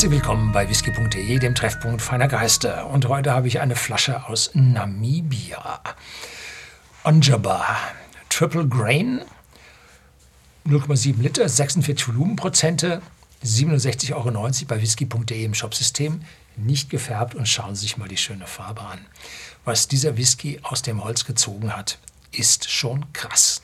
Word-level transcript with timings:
Herzlich 0.00 0.18
willkommen 0.18 0.50
bei 0.50 0.66
whisky.de, 0.66 1.38
dem 1.40 1.54
Treffpunkt 1.54 2.00
feiner 2.00 2.26
Geister. 2.26 2.86
Und 2.86 3.06
heute 3.08 3.34
habe 3.34 3.48
ich 3.48 3.60
eine 3.60 3.76
Flasche 3.76 4.26
aus 4.26 4.50
Namibia. 4.54 5.78
Onjaba 7.04 7.76
Triple 8.30 8.66
Grain, 8.66 9.20
0,7 10.66 11.20
Liter, 11.20 11.46
46 11.46 12.08
Volumenprozente, 12.08 13.02
67,90 13.44 14.14
Euro 14.14 14.30
bei 14.68 14.80
whisky.de 14.80 15.44
im 15.44 15.52
Shopsystem. 15.52 16.22
Nicht 16.56 16.88
gefärbt 16.88 17.34
und 17.34 17.46
schauen 17.46 17.74
Sie 17.74 17.82
sich 17.82 17.98
mal 17.98 18.08
die 18.08 18.16
schöne 18.16 18.46
Farbe 18.46 18.80
an. 18.80 19.00
Was 19.66 19.86
dieser 19.86 20.16
Whisky 20.16 20.60
aus 20.62 20.80
dem 20.80 21.04
Holz 21.04 21.26
gezogen 21.26 21.76
hat, 21.76 21.98
ist 22.32 22.70
schon 22.70 23.12
krass. 23.12 23.60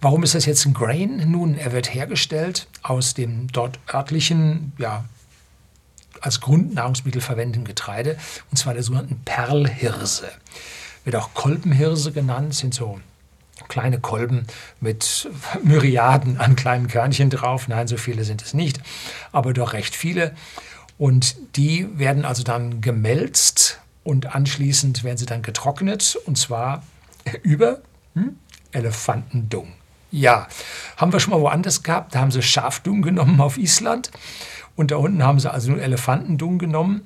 Warum 0.00 0.24
ist 0.24 0.34
das 0.34 0.46
jetzt 0.46 0.66
ein 0.66 0.74
Grain? 0.74 1.30
Nun, 1.30 1.56
er 1.56 1.70
wird 1.70 1.94
hergestellt 1.94 2.66
aus 2.82 3.14
dem 3.14 3.46
dort 3.46 3.78
örtlichen, 3.94 4.72
ja, 4.78 5.04
als 6.22 6.40
Grundnahrungsmittel 6.40 7.20
verwendeten 7.20 7.64
Getreide, 7.64 8.16
und 8.50 8.56
zwar 8.56 8.74
der 8.74 8.82
sogenannten 8.82 9.20
Perlhirse. 9.24 10.28
Wird 11.04 11.16
auch 11.16 11.34
Kolbenhirse 11.34 12.12
genannt, 12.12 12.54
sind 12.54 12.74
so 12.74 13.00
kleine 13.68 14.00
Kolben 14.00 14.46
mit 14.80 15.28
Myriaden 15.62 16.38
an 16.38 16.56
kleinen 16.56 16.88
Körnchen 16.88 17.30
drauf. 17.30 17.68
Nein, 17.68 17.86
so 17.86 17.96
viele 17.96 18.24
sind 18.24 18.42
es 18.42 18.54
nicht, 18.54 18.80
aber 19.32 19.52
doch 19.52 19.72
recht 19.72 19.94
viele. 19.94 20.34
Und 20.98 21.36
die 21.56 21.88
werden 21.98 22.24
also 22.24 22.42
dann 22.42 22.80
gemälzt 22.80 23.80
und 24.04 24.34
anschließend 24.34 25.04
werden 25.04 25.18
sie 25.18 25.26
dann 25.26 25.42
getrocknet 25.42 26.16
und 26.26 26.38
zwar 26.38 26.82
über 27.42 27.80
hm, 28.14 28.36
Elefantendung. 28.72 29.72
Ja, 30.10 30.46
haben 30.98 31.12
wir 31.12 31.20
schon 31.20 31.32
mal 31.32 31.40
woanders 31.40 31.82
gehabt. 31.82 32.14
Da 32.14 32.20
haben 32.20 32.30
sie 32.30 32.42
Schafdung 32.42 33.00
genommen 33.00 33.40
auf 33.40 33.56
Island. 33.56 34.10
Und 34.76 34.90
da 34.90 34.96
unten 34.96 35.22
haben 35.22 35.38
sie 35.38 35.50
also 35.50 35.70
nur 35.72 35.82
Elefantendung 35.82 36.58
genommen. 36.58 37.02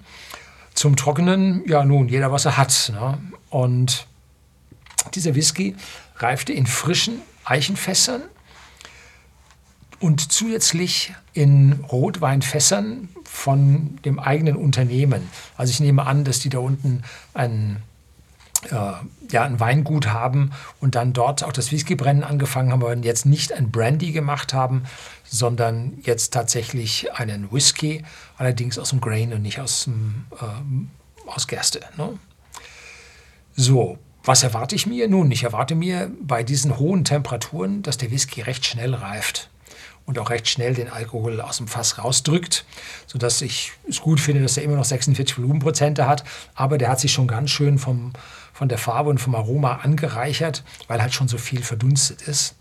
Zum 0.75 0.97
Trocknen, 0.97 1.63
ja 1.67 1.85
nun, 1.85 2.09
jeder 2.09 2.31
was 2.33 2.45
er 2.45 2.57
hat. 2.57 2.93
Ne? 2.95 3.19
Und 3.51 4.07
dieser 5.15 5.35
Whisky 5.35 5.75
reifte 6.17 6.53
in 6.53 6.67
frischen 6.67 7.21
Eichenfässern 7.45 8.23
und 10.01 10.33
zusätzlich 10.33 11.15
in 11.33 11.85
Rotweinfässern 11.91 13.09
von 13.25 13.99
dem 14.05 14.19
eigenen 14.19 14.57
Unternehmen. 14.57 15.29
Also 15.57 15.71
ich 15.71 15.81
nehme 15.81 16.07
an, 16.07 16.25
dass 16.25 16.41
die 16.41 16.49
da 16.49 16.59
unten 16.59 17.03
ein 17.35 17.77
äh, 17.77 17.96
ja, 18.71 19.43
ein 19.43 19.61
Weingut 19.61 20.09
haben 20.09 20.53
und 20.81 20.95
dann 20.95 21.13
dort 21.13 21.45
auch 21.45 21.53
das 21.53 21.73
Whiskybrennen 21.73 22.25
angefangen 22.25 22.73
haben, 22.73 22.83
aber 22.83 22.97
jetzt 22.97 23.27
nicht 23.27 23.53
ein 23.53 23.71
Brandy 23.71 24.13
gemacht 24.13 24.55
haben, 24.55 24.85
sondern 25.25 25.99
jetzt 26.03 26.33
tatsächlich 26.33 27.13
einen 27.15 27.53
Whisky, 27.53 28.05
allerdings 28.37 28.79
aus 28.79 28.91
dem 28.91 29.01
Grain 29.01 29.33
und 29.33 29.43
nicht 29.43 29.61
aus, 29.61 29.85
dem, 29.85 30.27
äh, 30.41 31.31
aus 31.31 31.47
Gerste. 31.47 31.81
Ne? 31.97 32.19
So, 33.55 33.99
was 34.25 34.43
erwarte 34.43 34.75
ich 34.75 34.87
mir? 34.87 35.09
Nun, 35.09 35.31
ich 35.31 35.45
erwarte 35.45 35.75
mir 35.75 36.11
bei 36.21 36.43
diesen 36.43 36.79
hohen 36.79 37.05
Temperaturen, 37.05 37.83
dass 37.83 37.97
der 37.97 38.11
Whisky 38.11 38.43
recht 38.43 38.67
schnell 38.67 38.95
reift 38.95 39.51
und 40.07 40.19
auch 40.19 40.31
recht 40.31 40.49
schnell 40.49 40.73
den 40.75 40.89
Alkohol 40.89 41.41
aus 41.41 41.59
dem 41.59 41.69
Fass 41.69 41.99
rausdrückt, 41.99 42.65
sodass 43.07 43.43
ich 43.43 43.73
es 43.89 44.01
gut 44.01 44.21
finde, 44.21 44.43
dass 44.43 44.57
er 44.57 44.63
immer 44.63 44.77
noch 44.77 44.85
46 44.85 45.37
Volumenprozente 45.37 46.07
hat, 46.07 46.25
aber 46.55 46.79
der 46.79 46.89
hat 46.89 47.01
sich 47.01 47.13
schon 47.13 47.27
ganz 47.27 47.51
schön 47.51 47.79
vom, 47.79 48.13
von 48.53 48.69
der 48.69 48.79
Farbe 48.79 49.11
und 49.11 49.19
vom 49.19 49.35
Aroma 49.35 49.81
angereichert, 49.83 50.65
weil 50.87 51.03
halt 51.03 51.13
schon 51.13 51.29
so 51.29 51.39
viel 51.39 51.63
verdunstet 51.63 52.23
ist. 52.23 52.55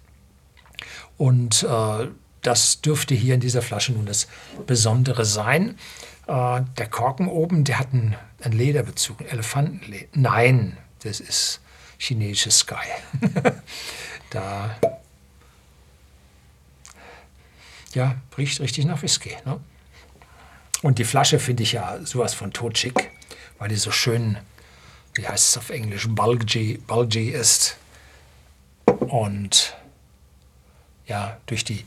Und 1.18 1.64
äh, 1.64 2.08
das 2.42 2.82
dürfte 2.82 3.16
hier 3.16 3.36
in 3.36 3.40
dieser 3.40 3.62
Flasche 3.62 3.94
nun 3.94 4.06
das 4.06 4.28
Besondere 4.68 5.24
sein. 5.24 5.78
Äh, 6.28 6.62
der 6.78 6.88
Korken 6.90 7.28
oben, 7.28 7.64
der 7.64 7.80
hat 7.80 7.94
einen, 7.94 8.16
einen 8.42 8.58
Lederbezug, 8.58 9.22
Elefantenleder. 9.32 10.08
Nein, 10.14 10.78
das 11.04 11.20
ist 11.20 11.62
chinesisches 11.98 12.60
Sky. 12.60 12.76
da 14.32 14.76
ja, 17.96 18.16
riecht 18.38 18.60
richtig 18.60 18.86
nach 18.86 19.02
Whisky. 19.02 19.36
Ne? 19.46 19.60
Und 20.82 21.00
die 21.00 21.04
Flasche 21.04 21.40
finde 21.40 21.64
ich 21.64 21.72
ja 21.72 22.00
sowas 22.06 22.34
von 22.34 22.54
totschick, 22.54 23.12
weil 23.58 23.70
die 23.70 23.76
so 23.76 23.92
schön, 23.92 24.38
wie 25.16 25.28
heißt 25.28 25.50
es 25.50 25.58
auf 25.58 25.70
Englisch, 25.70 26.08
bulgy, 26.08 26.78
bulgy 26.86 27.30
ist. 27.30 27.78
Und 28.86 29.76
ja, 31.08 31.38
durch 31.46 31.64
die, 31.64 31.86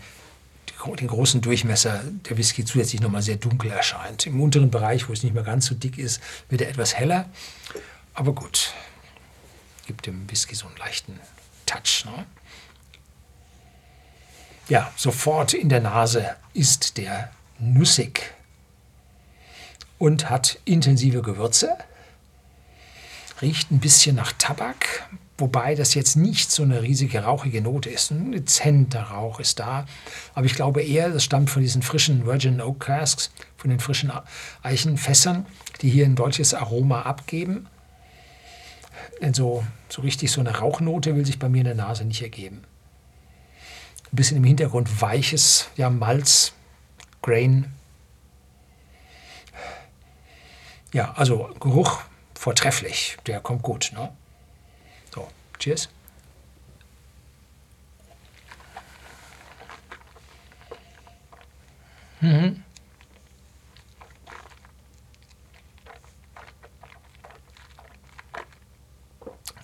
die, 0.69 0.97
den 0.97 1.09
großen 1.09 1.41
Durchmesser 1.41 2.03
der 2.29 2.37
Whisky 2.37 2.65
zusätzlich 2.65 3.01
nochmal 3.01 3.23
sehr 3.23 3.37
dunkel 3.37 3.71
erscheint. 3.71 4.27
Im 4.27 4.41
unteren 4.41 4.71
Bereich, 4.71 5.09
wo 5.09 5.13
es 5.13 5.23
nicht 5.23 5.35
mehr 5.35 5.45
ganz 5.45 5.67
so 5.67 5.75
dick 5.75 5.99
ist, 5.99 6.21
wird 6.49 6.63
er 6.63 6.69
etwas 6.69 6.95
heller. 6.95 7.29
Aber 8.15 8.33
gut, 8.33 8.73
gibt 9.87 10.07
dem 10.07 10.31
Whisky 10.31 10.55
so 10.55 10.67
einen 10.67 10.77
leichten 10.77 11.19
Touch. 11.67 12.05
Ne? 12.05 12.27
Ja, 14.69 14.93
sofort 14.97 15.55
in 15.55 15.69
der 15.69 15.81
Nase 15.81 16.37
ist 16.53 16.99
der 16.99 17.31
nussig 17.59 18.35
und 19.99 20.31
hat 20.31 20.59
intensive 20.65 21.23
Gewürze, 21.23 21.77
riecht 23.41 23.71
ein 23.71 23.81
bisschen 23.81 24.17
nach 24.17 24.33
Tabak, 24.33 25.09
wobei 25.39 25.75
das 25.75 25.95
jetzt 25.95 26.17
nicht 26.17 26.51
so 26.51 26.65
eine 26.65 26.83
riesige 26.83 27.23
rauchige 27.23 27.63
Note 27.63 27.89
ist. 27.89 28.11
Ein 28.11 28.33
dezenter 28.33 29.03
Rauch 29.03 29.41
ist 29.41 29.59
da, 29.59 29.87
aber 30.35 30.47
ich 30.47 30.55
glaube 30.55 30.83
eher, 30.83 31.11
das 31.11 31.25
stammt 31.25 31.49
von 31.49 31.63
diesen 31.63 31.83
frischen 31.83 32.27
Virgin 32.27 32.61
Oak 32.61 32.81
Casks, 32.81 33.31
von 33.57 33.71
den 33.71 33.81
frischen 33.81 34.13
Eichenfässern, 34.63 35.47
die 35.81 35.89
hier 35.89 36.05
ein 36.05 36.17
deutliches 36.17 36.55
Aroma 36.55 37.03
abgeben. 37.03 37.69
Denn 39.23 39.35
so, 39.35 39.65
so 39.89 40.03
richtig 40.03 40.31
so 40.31 40.41
eine 40.41 40.59
Rauchnote 40.59 41.17
will 41.17 41.25
sich 41.25 41.39
bei 41.39 41.49
mir 41.49 41.61
in 41.61 41.65
der 41.65 41.75
Nase 41.75 42.05
nicht 42.05 42.23
ergeben 42.23 42.65
ein 44.13 44.17
bisschen 44.17 44.37
im 44.37 44.45
Hintergrund 44.45 45.01
weiches 45.01 45.69
ja, 45.77 45.91
Malz, 45.91 46.53
Grain. 47.23 47.73
Ja, 50.93 51.13
also 51.13 51.55
Geruch 51.61 52.01
vortrefflich, 52.35 53.19
der 53.27 53.41
kommt 53.41 53.63
gut. 53.63 53.93
Ne? 53.95 54.11
So, 55.15 55.29
cheers. 55.59 55.89
Mhm. 62.21 62.65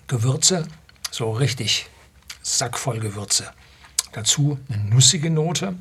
Gewürze, 0.07 0.67
so 1.09 1.31
richtig 1.31 1.87
sackvoll 2.43 2.99
Gewürze. 2.99 3.51
Dazu 4.15 4.57
eine 4.69 4.85
nussige 4.85 5.29
Note, 5.29 5.75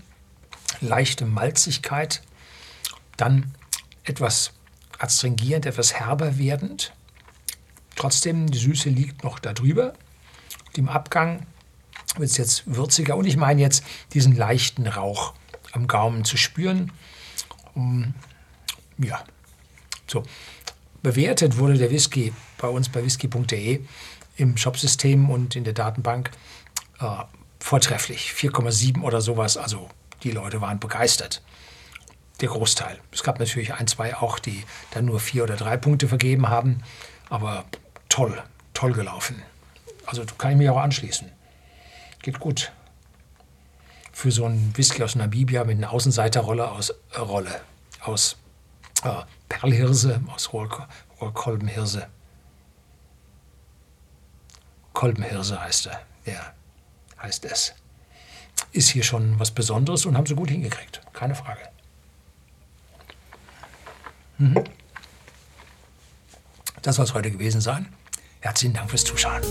leichte 0.81 1.25
Malzigkeit, 1.25 2.21
dann 3.17 3.55
etwas 4.03 4.55
astringierend, 4.99 5.67
etwas 5.67 5.95
herber 5.95 6.37
werdend. 6.37 6.93
Trotzdem, 7.94 8.50
die 8.50 8.59
Süße 8.59 8.89
liegt 8.89 9.23
noch 9.23 9.39
darüber. 9.39 9.93
Im 10.77 10.89
Abgang 10.89 11.47
wird 12.17 12.28
es 12.28 12.37
jetzt 12.37 12.65
würziger 12.67 13.17
und 13.17 13.25
ich 13.27 13.37
meine 13.37 13.61
jetzt 13.61 13.84
diesen 14.15 14.34
leichten 14.34 14.89
Rauch 14.89 15.34
am 15.71 15.87
Gaumen 15.87 16.25
zu 16.25 16.37
spüren. 16.37 16.91
Um, 17.75 18.15
ja, 18.99 19.23
so. 20.09 20.25
Bewertet 21.05 21.56
wurde 21.59 21.78
der 21.78 21.93
Whisky 21.93 22.33
bei 22.59 22.67
uns 22.67 22.89
bei 22.89 23.05
whisky.de 23.05 23.84
im 24.39 24.56
Shopsystem 24.56 25.31
und 25.31 25.55
in 25.55 25.62
der 25.62 25.75
Datenbank 25.75 26.33
äh, 26.99 27.23
vortrefflich. 27.61 28.33
4,7 28.33 29.03
oder 29.03 29.21
sowas. 29.21 29.57
Also 29.57 29.89
die 30.23 30.31
Leute 30.31 30.61
waren 30.61 30.81
begeistert. 30.81 31.43
Der 32.41 32.49
Großteil. 32.49 32.99
Es 33.12 33.23
gab 33.23 33.39
natürlich 33.39 33.75
ein, 33.75 33.87
zwei 33.87 34.17
auch, 34.17 34.39
die 34.39 34.65
dann 34.91 35.05
nur 35.05 35.21
vier 35.21 35.45
oder 35.45 35.56
drei 35.56 35.77
Punkte 35.77 36.09
vergeben 36.09 36.49
haben. 36.49 36.83
Aber 37.31 37.65
toll, 38.09 38.43
toll 38.75 38.93
gelaufen. 38.93 39.43
Also 40.06 40.25
kann 40.39 40.53
ich 40.53 40.56
mich 40.59 40.71
auch 40.71 40.79
anschließen. 40.79 41.31
Geht 42.23 42.41
gut. 42.41 42.73
Für 44.12 44.31
so 44.31 44.45
einen 44.45 44.77
Whisky 44.77 45.03
aus 45.03 45.15
Namibia 45.15 45.65
mit 45.65 45.79
einer 45.79 45.91
Außenseiterrolle 45.91 46.71
aus 46.71 46.91
äh, 46.91 47.19
Rolle 47.19 47.61
aus 48.00 48.37
äh, 49.03 49.23
Perlhirse, 49.49 50.21
aus 50.33 50.53
Rohrkolbenhirse. 50.53 52.07
Kolbenhirse 54.93 55.61
heißt 55.61 55.87
er. 55.87 56.00
Ja 56.27 56.55
heißt 57.22 57.44
es. 57.44 57.75
Ist 58.72 58.88
hier 58.90 59.02
schon 59.02 59.38
was 59.38 59.50
Besonderes 59.50 60.06
und 60.06 60.16
haben 60.16 60.26
sie 60.26 60.34
gut 60.34 60.50
hingekriegt. 60.50 61.00
Keine 61.12 61.34
Frage. 61.34 61.61
Mhm. 64.38 64.64
Das 66.82 66.96
soll 66.96 67.05
es 67.05 67.14
heute 67.14 67.31
gewesen 67.31 67.61
sein. 67.61 67.88
Herzlichen 68.40 68.75
Dank 68.75 68.90
fürs 68.90 69.05
Zuschauen. 69.05 69.43